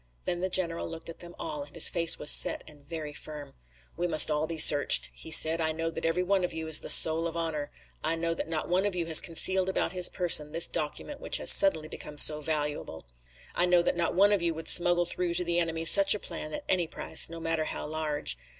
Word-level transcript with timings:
Then 0.25 0.39
the 0.39 0.49
general 0.49 0.89
looked 0.89 1.09
at 1.09 1.19
them 1.19 1.35
all, 1.37 1.61
and 1.61 1.75
his 1.75 1.87
face 1.87 2.17
was 2.17 2.31
set 2.31 2.63
and 2.67 2.83
very 2.83 3.13
firm. 3.13 3.53
"We 3.95 4.07
must 4.07 4.31
all 4.31 4.47
be 4.47 4.57
searched," 4.57 5.11
he 5.13 5.29
said. 5.29 5.61
"I 5.61 5.71
know 5.73 5.91
that 5.91 6.05
every 6.07 6.23
one 6.23 6.43
of 6.43 6.53
you 6.55 6.65
is 6.65 6.79
the 6.79 6.89
soul 6.89 7.27
of 7.27 7.37
honor. 7.37 7.69
I 8.03 8.15
know 8.15 8.33
that 8.33 8.47
not 8.47 8.67
one 8.67 8.87
of 8.87 8.95
you 8.95 9.05
has 9.05 9.21
concealed 9.21 9.69
about 9.69 9.91
his 9.91 10.09
person 10.09 10.53
this 10.53 10.67
document 10.67 11.19
which 11.21 11.37
has 11.37 11.51
suddenly 11.51 11.87
become 11.87 12.17
so 12.17 12.41
valuable. 12.41 13.05
I 13.53 13.67
know 13.67 13.83
that 13.83 13.95
not 13.95 14.15
one 14.15 14.33
of 14.33 14.41
you 14.41 14.55
would 14.55 14.67
smuggle 14.67 15.05
through 15.05 15.35
to 15.35 15.43
the 15.43 15.59
enemy 15.59 15.85
such 15.85 16.15
a 16.15 16.19
plan 16.19 16.51
at 16.55 16.63
any 16.67 16.87
price, 16.87 17.29
no 17.29 17.39
matter 17.39 17.65
how 17.65 17.85
large. 17.85 18.39